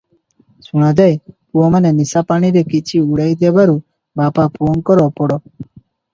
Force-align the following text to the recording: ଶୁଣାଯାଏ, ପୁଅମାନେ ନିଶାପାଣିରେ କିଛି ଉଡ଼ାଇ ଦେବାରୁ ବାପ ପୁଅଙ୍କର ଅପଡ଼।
ଶୁଣାଯାଏ, 0.67 1.11
ପୁଅମାନେ 1.57 1.91
ନିଶାପାଣିରେ 1.97 2.65
କିଛି 2.73 3.03
ଉଡ଼ାଇ 3.03 3.37
ଦେବାରୁ 3.45 3.77
ବାପ 4.23 4.49
ପୁଅଙ୍କର 4.57 5.09
ଅପଡ଼। 5.13 5.41